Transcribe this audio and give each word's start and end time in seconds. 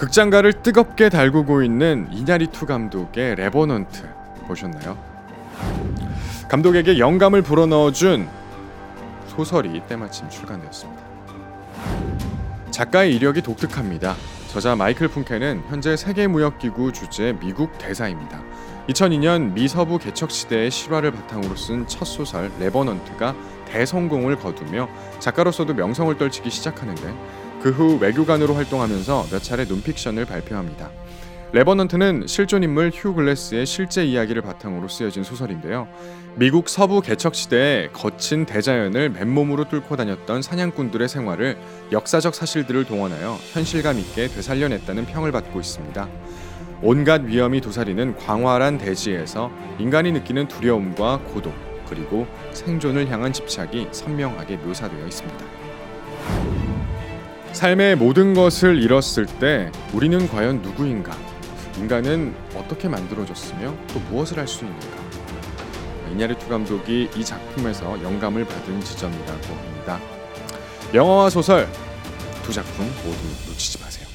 극장가를 0.00 0.62
뜨겁게 0.62 1.10
달구고 1.10 1.62
있는 1.62 2.08
이냐리투 2.10 2.64
감독의 2.64 3.34
레버넌트 3.34 4.08
보셨나요? 4.46 4.96
감독에게 6.48 6.98
영감을 6.98 7.42
불어넣어준 7.42 8.26
소설이 9.28 9.82
때마침 9.88 10.30
출간되었습니다. 10.30 11.02
작가의 12.70 13.14
이력이 13.14 13.42
독특합니다. 13.42 14.16
저자 14.48 14.74
마이클 14.74 15.06
푼케는 15.06 15.64
현재 15.68 15.98
세계무역기구 15.98 16.92
주재 16.92 17.36
미국 17.38 17.76
대사입니다. 17.76 18.42
2002년 18.88 19.52
미 19.52 19.68
서부 19.68 19.98
개척 19.98 20.30
시대의 20.30 20.70
실화를 20.70 21.10
바탕으로 21.12 21.54
쓴 21.56 21.86
첫 21.86 22.06
소설 22.06 22.50
레버넌트가 22.58 23.34
대성공을 23.66 24.36
거두며 24.36 24.88
작가로서도 25.18 25.74
명성을 25.74 26.16
떨치기 26.16 26.48
시작하는데 26.48 27.14
그 27.62 27.70
후 27.70 27.98
외교관으로 28.00 28.54
활동하면서 28.54 29.26
몇 29.30 29.42
차례 29.42 29.64
논픽션을 29.64 30.24
발표합니다. 30.24 30.90
레버넌트는 31.52 32.26
실존 32.28 32.62
인물 32.62 32.90
휴 32.94 33.12
글래스의 33.12 33.66
실제 33.66 34.04
이야기를 34.04 34.40
바탕으로 34.40 34.86
쓰여진 34.86 35.24
소설인데요. 35.24 35.88
미국 36.36 36.68
서부 36.68 37.00
개척 37.00 37.34
시대에 37.34 37.88
거친 37.92 38.46
대자연을 38.46 39.10
맨몸으로 39.10 39.68
뚫고 39.68 39.96
다녔던 39.96 40.42
사냥꾼들의 40.42 41.08
생활을 41.08 41.58
역사적 41.90 42.36
사실들을 42.36 42.84
동원하여 42.84 43.36
현실감 43.52 43.98
있게 43.98 44.28
되살려냈다는 44.28 45.06
평을 45.06 45.32
받고 45.32 45.58
있습니다. 45.58 46.08
온갖 46.82 47.24
위험이 47.24 47.60
도사리는 47.60 48.16
광활한 48.16 48.78
대지에서 48.78 49.50
인간이 49.78 50.12
느끼는 50.12 50.46
두려움과 50.48 51.18
고독 51.34 51.52
그리고 51.88 52.26
생존을 52.52 53.10
향한 53.10 53.32
집착이 53.32 53.88
선명하게 53.90 54.58
묘사되어 54.58 55.04
있습니다. 55.04 55.59
삶의 57.52 57.96
모든 57.96 58.32
것을 58.34 58.82
잃었을 58.82 59.26
때 59.26 59.70
우리는 59.92 60.28
과연 60.28 60.62
누구인가? 60.62 61.16
인간은 61.78 62.34
어떻게 62.54 62.88
만들어졌으며 62.88 63.74
또 63.92 64.00
무엇을 64.10 64.38
할 64.38 64.46
수 64.46 64.64
있는가? 64.64 65.00
이냐르투 66.12 66.48
감독이 66.48 67.08
이 67.16 67.24
작품에서 67.24 68.02
영감을 68.02 68.44
받은 68.44 68.80
지점이라고 68.80 69.54
합니다. 69.54 70.00
영화와 70.92 71.30
소설 71.30 71.68
두 72.42 72.52
작품 72.52 72.86
모두 73.04 73.18
놓치지 73.48 73.80
마세요. 73.80 74.08